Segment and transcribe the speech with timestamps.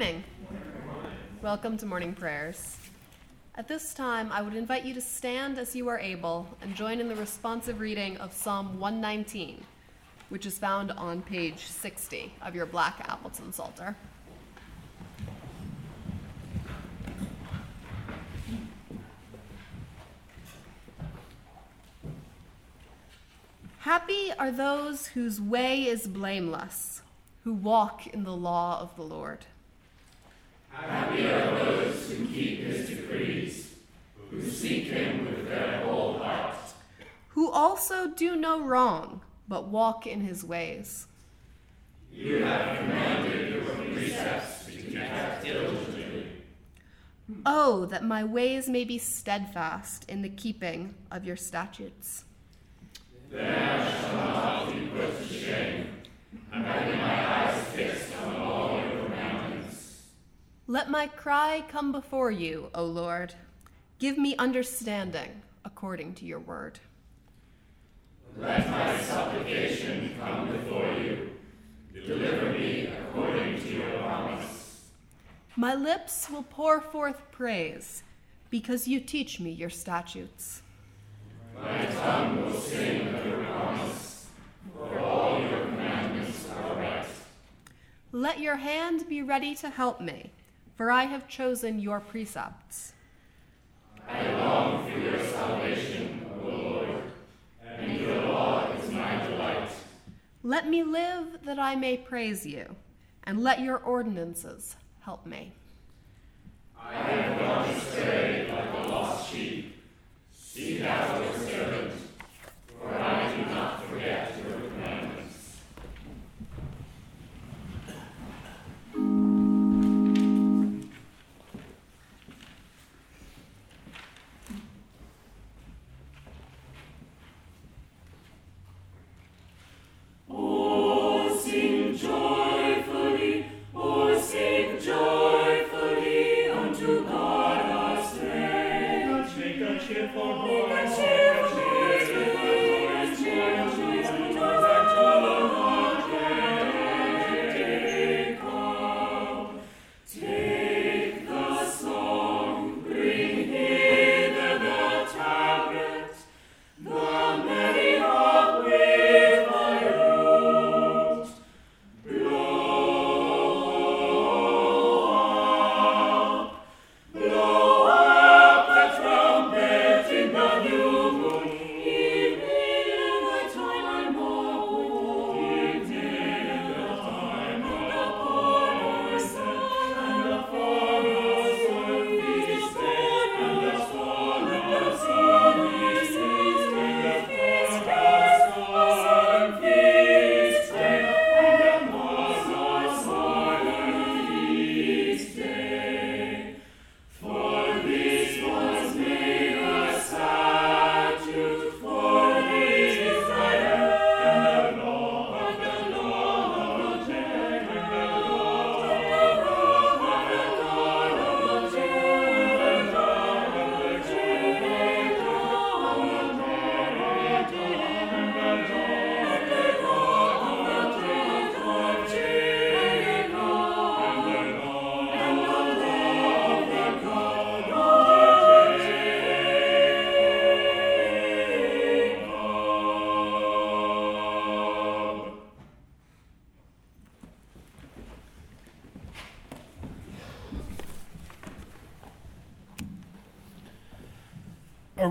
[0.00, 0.24] morning.
[1.42, 2.78] Welcome to morning prayers.
[3.56, 7.00] At this time, I would invite you to stand as you are able and join
[7.00, 9.62] in the responsive reading of Psalm 119,
[10.30, 13.94] which is found on page 60 of your black Appleton Psalter.
[23.80, 27.02] Happy are those whose way is blameless,
[27.44, 29.44] who walk in the law of the Lord.
[30.86, 33.74] Happy are those who keep his decrees,
[34.30, 36.56] who seek him with their whole heart.
[37.30, 41.06] Who also do no wrong, but walk in his ways.
[42.12, 46.26] You have commanded your precepts to be kept diligently.
[47.46, 52.24] Oh, that my ways may be steadfast in the keeping of your statutes.
[53.30, 55.86] Then I shall not be put to shame,
[56.50, 57.29] having my
[60.70, 63.34] Let my cry come before you, O Lord.
[63.98, 66.78] Give me understanding according to your word.
[68.36, 71.30] Let my supplication come before you.
[71.92, 74.84] Deliver me according to your promise.
[75.56, 78.04] My lips will pour forth praise
[78.48, 80.62] because you teach me your statutes.
[81.60, 84.28] My tongue will sing of your promise,
[84.72, 87.06] for all your commandments are right.
[88.12, 90.30] Let your hand be ready to help me,
[90.80, 92.94] for I have chosen your precepts.
[94.08, 97.02] I long for your salvation, O Lord,
[97.68, 99.68] and your law is my delight.
[100.42, 102.76] Let me live that I may praise you,
[103.24, 105.52] and let your ordinances help me.
[106.80, 109.76] I have gone astray like a lost sheep.
[110.82, 111.29] Out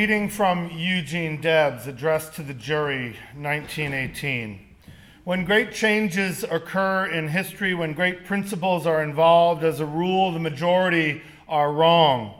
[0.00, 4.58] reading from Eugene Debs, addressed to the jury, 1918.
[5.24, 10.38] When great changes occur in history, when great principles are involved, as a rule, the
[10.38, 12.32] majority are wrong.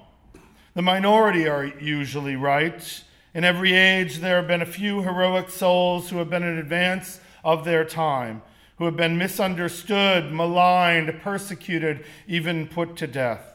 [0.72, 3.04] The minority are usually right.
[3.34, 7.20] In every age, there have been a few heroic souls who have been in advance
[7.44, 8.40] of their time,
[8.78, 13.49] who have been misunderstood, maligned, persecuted, even put to death.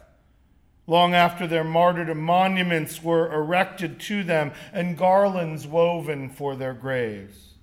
[0.88, 7.54] Long after their martyrdom, monuments were erected to them and garlands woven for their graves.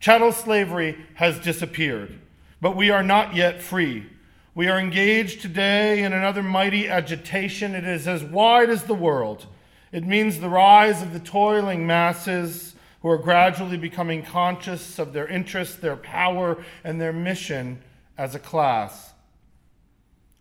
[0.00, 2.18] Chattel slavery has disappeared,
[2.60, 4.06] but we are not yet free.
[4.54, 7.74] We are engaged today in another mighty agitation.
[7.74, 9.46] It is as wide as the world.
[9.92, 15.26] It means the rise of the toiling masses who are gradually becoming conscious of their
[15.26, 17.80] interests, their power, and their mission
[18.18, 19.12] as a class.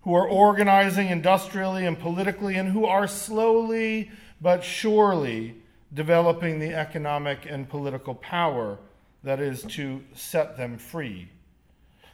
[0.05, 5.55] Who are organizing industrially and politically, and who are slowly but surely
[5.93, 8.77] developing the economic and political power
[9.23, 11.27] that is to set them free.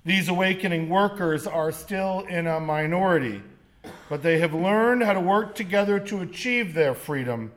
[0.05, 3.43] These awakening workers are still in a minority,
[4.09, 7.51] but they have learned how to work together to achieve their freedom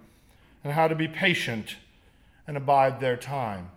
[0.64, 1.76] and how to be patient
[2.48, 3.70] and abide their time.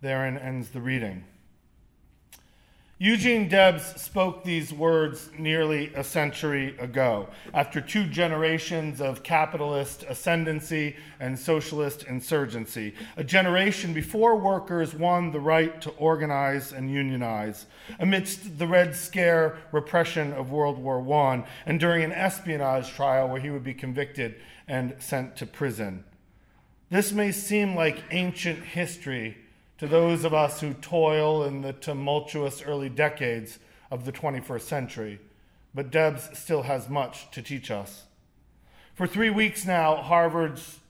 [0.00, 1.24] Therein ends the reading.
[3.02, 10.94] Eugene Debs spoke these words nearly a century ago, after two generations of capitalist ascendancy
[11.18, 17.64] and socialist insurgency, a generation before workers won the right to organize and unionize,
[17.98, 23.40] amidst the Red Scare repression of World War I, and during an espionage trial where
[23.40, 24.34] he would be convicted
[24.68, 26.04] and sent to prison.
[26.90, 29.38] This may seem like ancient history
[29.80, 33.58] to those of us who toil in the tumultuous early decades
[33.90, 35.18] of the 21st century,
[35.74, 38.02] but Debs still has much to teach us.
[38.94, 40.80] For three weeks now, Harvard's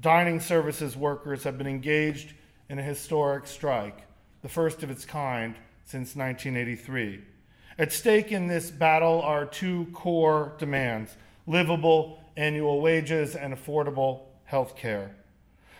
[0.00, 2.32] dining services workers have been engaged
[2.70, 4.06] in a historic strike,
[4.40, 5.54] the first of its kind
[5.84, 7.20] since 1983.
[7.78, 11.14] At stake in this battle are two core demands
[11.46, 15.14] livable annual wages and affordable health care.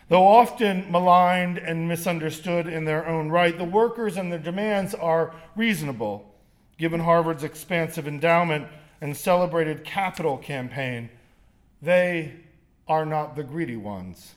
[0.08, 5.34] Though often maligned and misunderstood in their own right, the workers and their demands are
[5.55, 6.34] reasonable,
[6.78, 8.69] given Harvard's expansive endowment
[9.00, 11.10] and celebrated capital campaign.
[11.82, 12.37] They
[12.88, 14.34] are not the greedy ones.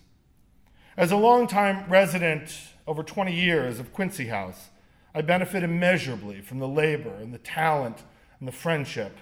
[0.97, 2.53] As a longtime resident
[2.85, 4.69] over 20 years of Quincy House,
[5.15, 8.03] I benefit immeasurably from the labor and the talent
[8.39, 9.18] and the friendship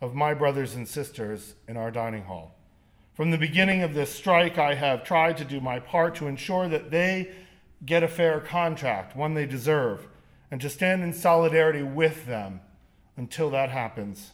[0.00, 2.54] of my brothers and sisters in our dining hall.
[3.14, 6.66] From the beginning of this strike, I have tried to do my part to ensure
[6.68, 7.32] that they
[7.84, 10.06] get a fair contract, one they deserve,
[10.50, 12.60] and to stand in solidarity with them
[13.16, 14.32] until that happens.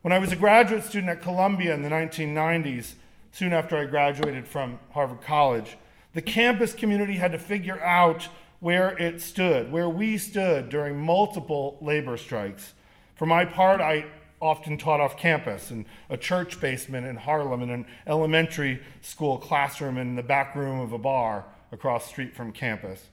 [0.00, 2.94] When I was a graduate student at Columbia in the 1990s,
[3.32, 5.76] soon after I graduated from Harvard College,
[6.14, 8.28] the campus community had to figure out
[8.60, 12.72] where it stood, where we stood during multiple labor strikes.
[13.14, 14.06] For my part, I
[14.40, 19.98] often taught off campus in a church basement in Harlem, in an elementary school classroom,
[19.98, 23.08] in the back room of a bar across street from campus.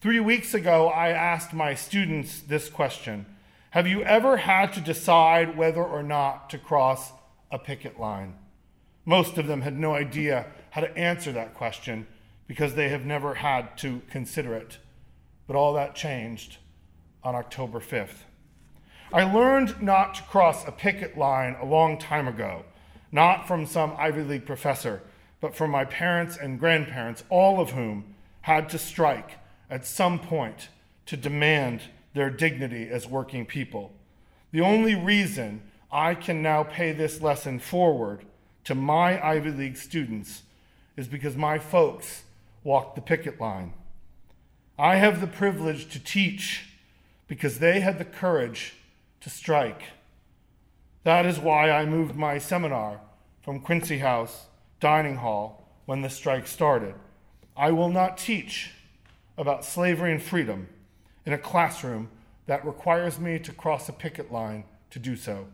[0.00, 3.26] Three weeks ago, I asked my students this question
[3.70, 7.12] Have you ever had to decide whether or not to cross
[7.50, 8.34] a picket line?
[9.04, 12.06] Most of them had no idea how to answer that question
[12.46, 14.78] because they have never had to consider it.
[15.46, 16.58] But all that changed
[17.22, 18.24] on October 5th.
[19.12, 22.64] I learned not to cross a picket line a long time ago,
[23.12, 25.02] not from some Ivy League professor,
[25.40, 29.32] but from my parents and grandparents, all of whom had to strike
[29.70, 30.68] at some point
[31.06, 31.82] to demand
[32.14, 33.92] their dignity as working people.
[34.52, 35.62] The only reason
[35.92, 38.24] I can now pay this lesson forward
[38.64, 40.42] to my Ivy League students
[40.96, 42.22] is because my folks
[42.62, 43.74] walked the picket line.
[44.78, 46.70] I have the privilege to teach
[47.28, 48.74] because they had the courage
[49.24, 49.80] to strike.
[51.02, 53.00] That is why I moved my seminar
[53.40, 54.48] from Quincy House
[54.80, 56.94] Dining Hall when the strike started.
[57.56, 58.72] I will not teach
[59.38, 60.68] about slavery and freedom
[61.24, 62.10] in a classroom
[62.44, 65.46] that requires me to cross a picket line to do so.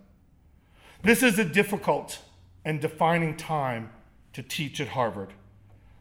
[1.03, 2.19] This is a difficult
[2.65, 3.91] and defining time
[4.33, 5.33] to teach at Harvard.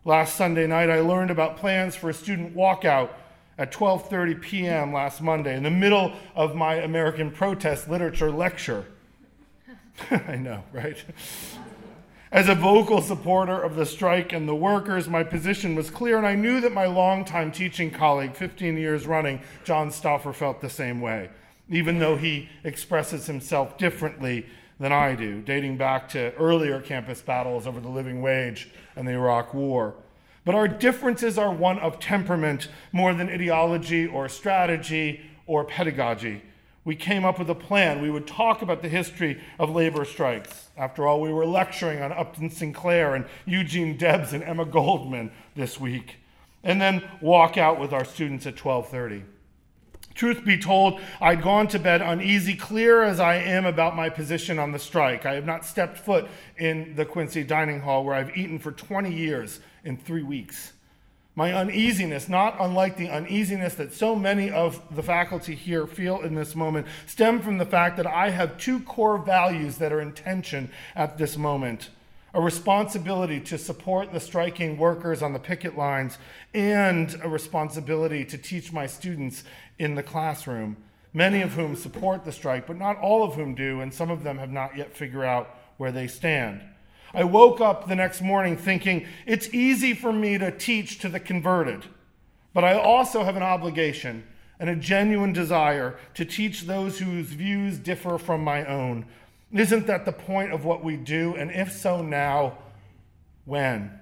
[0.05, 3.11] Last Sunday night, I learned about plans for a student walkout
[3.59, 4.93] at 12:30 p.m.
[4.93, 8.85] last Monday in the middle of my American protest literature lecture.
[10.11, 10.97] I know, right?
[12.31, 16.25] As a vocal supporter of the strike and the workers, my position was clear, and
[16.25, 21.01] I knew that my longtime teaching colleague, 15 years running, John Stauffer, felt the same
[21.01, 21.29] way,
[21.69, 24.45] even though he expresses himself differently
[24.79, 29.13] than I do, dating back to earlier campus battles over the living wage and the
[29.13, 29.95] Iraq War.
[30.49, 36.41] But our differences are one of temperament more than ideology or strategy or pedagogy.
[36.83, 38.01] We came up with a plan.
[38.01, 40.69] We would talk about the history of labor strikes.
[40.75, 45.79] After all, we were lecturing on Upton Sinclair and Eugene Debs and Emma Goldman this
[45.79, 46.15] week.
[46.63, 49.25] And then walk out with our students at 1230.
[50.15, 54.57] Truth be told, I'd gone to bed uneasy, clear as I am about my position
[54.57, 55.27] on the strike.
[55.27, 56.27] I have not stepped foot
[56.57, 60.73] in the Quincy dining hall where I've eaten for 20 years in three weeks.
[61.35, 66.35] My uneasiness, not unlike the uneasiness that so many of the faculty here feel in
[66.35, 70.11] this moment, stem from the fact that I have two core values that are in
[70.11, 71.89] tension at this moment
[72.33, 76.17] a responsibility to support the striking workers on the picket lines,
[76.53, 79.43] and a responsibility to teach my students
[79.79, 80.77] in the classroom
[81.13, 84.23] many of whom support the strike, but not all of whom do, and some of
[84.23, 86.61] them have not yet figured out where they stand.
[87.13, 91.19] I woke up the next morning thinking it's easy for me to teach to the
[91.19, 91.85] converted,
[92.53, 94.23] but I also have an obligation
[94.59, 99.05] and a genuine desire to teach those whose views differ from my own.
[99.51, 101.35] Isn't that the point of what we do?
[101.35, 102.57] And if so, now,
[103.45, 103.99] when?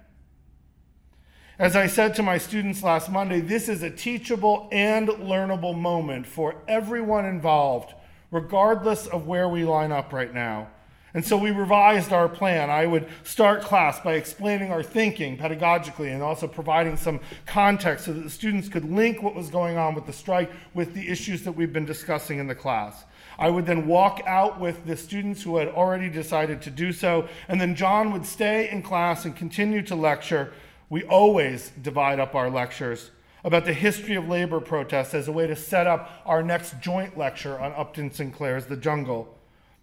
[1.59, 6.27] As I said to my students last Monday, this is a teachable and learnable moment
[6.27, 7.93] for everyone involved,
[8.29, 10.67] regardless of where we line up right now.
[11.17, 12.69] And so we revised our plan.
[12.69, 18.13] I would start class by explaining our thinking pedagogically and also providing some context so
[18.13, 21.41] that the students could link what was going on with the strike with the issues
[21.41, 23.03] that we've been discussing in the class.
[23.39, 27.27] I would then walk out with the students who had already decided to do so,
[27.47, 30.53] and then John would stay in class and continue to lecture
[30.87, 33.09] we always divide up our lectures
[33.43, 37.17] about the history of labor protests as a way to set up our next joint
[37.17, 39.36] lecture on Upton Sinclair's The Jungle.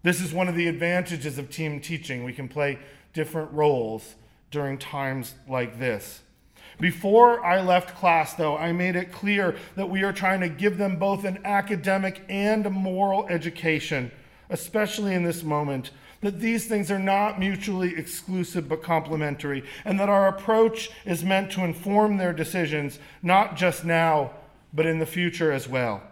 [0.04, 2.24] This is one of the advantages of team teaching.
[2.24, 2.78] We can play
[3.14, 4.16] different roles
[4.50, 6.20] during times like this.
[6.78, 10.76] Before I left class, though, I made it clear that we are trying to give
[10.76, 14.10] them both an academic and a moral education,
[14.50, 20.10] especially in this moment that these things are not mutually exclusive but complementary, and that
[20.10, 24.32] our approach is meant to inform their decisions, not just now,
[24.74, 26.02] but in the future as well.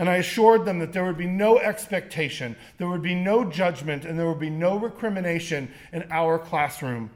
[0.00, 4.06] And I assured them that there would be no expectation, there would be no judgment,
[4.06, 7.10] and there would be no recrimination in our classroom.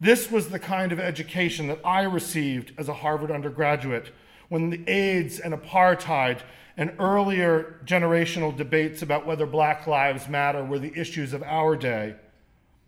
[0.00, 4.12] This was the kind of education that I received as a Harvard undergraduate
[4.48, 6.40] when the AIDS and apartheid
[6.78, 12.14] and earlier generational debates about whether black lives matter were the issues of our day.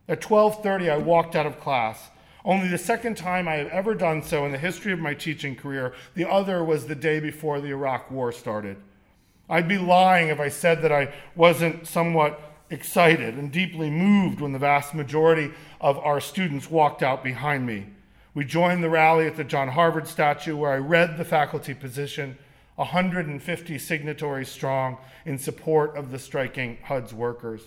[0.08, 2.08] At 12:30 I walked out of class.
[2.46, 5.54] Only the second time I have ever done so in the history of my teaching
[5.54, 5.92] career.
[6.14, 8.78] The other was the day before the Iraq war started.
[9.48, 12.40] I'd be lying if I said that I wasn't somewhat
[12.70, 15.50] excited and deeply moved when the vast majority
[15.80, 17.86] of our students walked out behind me.
[18.34, 22.36] We joined the rally at the John Harvard statue where I read the faculty position
[22.76, 27.62] 150 signatories strong in support of the striking HUDS workers.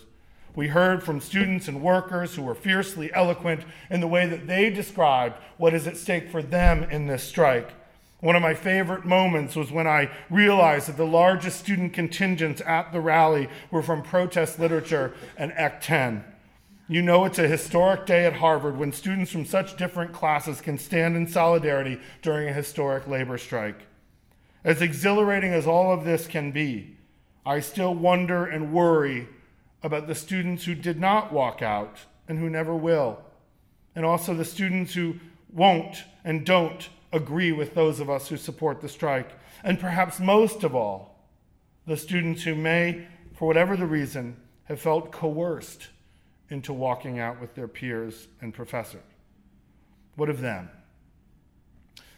[0.54, 4.70] We heard from students and workers who were fiercely eloquent in the way that they
[4.70, 7.72] described what is at stake for them in this strike.
[8.22, 12.92] One of my favorite moments was when I realized that the largest student contingents at
[12.92, 16.22] the rally were from protest literature and Ec 10.
[16.86, 20.78] You know it's a historic day at Harvard when students from such different classes can
[20.78, 23.88] stand in solidarity during a historic labor strike.
[24.62, 26.96] As exhilarating as all of this can be,
[27.44, 29.28] I still wonder and worry
[29.82, 31.96] about the students who did not walk out
[32.28, 33.18] and who never will,
[33.96, 35.16] and also the students who
[35.52, 39.30] won't and don't agree with those of us who support the strike,
[39.62, 41.28] and perhaps most of all,
[41.86, 45.88] the students who may, for whatever the reason, have felt coerced
[46.48, 49.02] into walking out with their peers and professors.
[50.16, 50.70] What of them?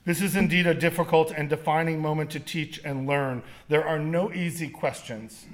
[0.05, 3.43] This is indeed a difficult and defining moment to teach and learn.
[3.69, 5.47] There are no easy questions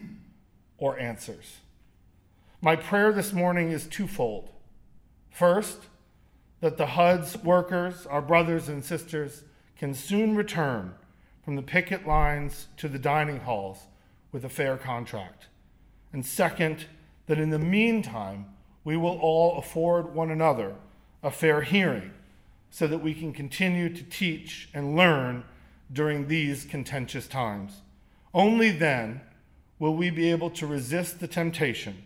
[0.76, 1.58] or answers.
[2.60, 4.50] My prayer this morning is twofold.
[5.30, 5.78] First,
[6.60, 9.44] that the HUDS workers, our brothers and sisters,
[9.76, 10.94] can soon return
[11.44, 13.86] from the picket lines to the dining halls
[14.30, 15.48] with a fair contract.
[16.12, 16.86] And second,
[17.26, 18.46] that in the meantime,
[18.84, 20.74] we will all afford one another
[21.22, 22.12] a fair hearing
[22.70, 25.44] so that we can continue to teach and learn
[25.92, 27.82] during these contentious times.
[28.32, 29.22] Only then
[29.78, 32.04] will we be able to resist the temptation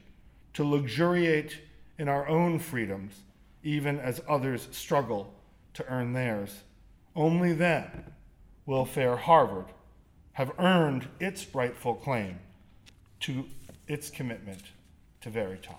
[0.54, 1.60] to luxuriate
[1.98, 3.23] in our own freedoms,
[3.64, 5.34] even as others struggle
[5.72, 6.62] to earn theirs.
[7.16, 8.12] Only then
[8.66, 9.66] will Fair Harvard
[10.34, 12.38] have earned its rightful claim
[13.20, 13.46] to
[13.88, 14.62] its commitment
[15.22, 15.74] to Veritas.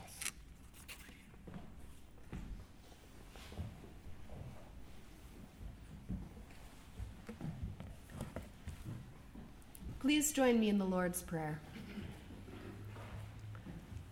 [10.00, 11.60] Please join me in the Lord's Prayer.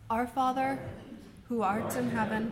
[0.10, 0.80] Our Father,
[1.48, 2.52] who art in heaven,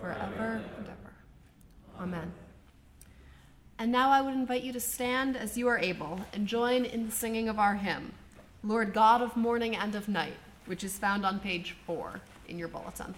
[0.00, 1.12] forever and ever.
[2.00, 2.32] Amen.
[3.78, 7.06] And now I would invite you to stand as you are able and join in
[7.06, 8.12] the singing of our hymn,
[8.62, 10.36] Lord God of morning and of night,
[10.66, 13.14] which is found on page four in your bulletin.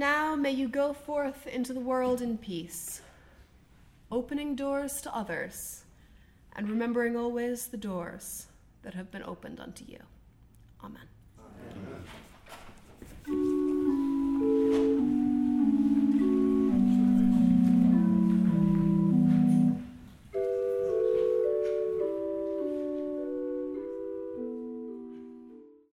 [0.00, 3.02] Now may you go forth into the world in peace,
[4.10, 5.84] opening doors to others,
[6.56, 8.46] and remembering always the doors
[8.82, 9.98] that have been opened unto you.
[10.82, 11.06] Amen.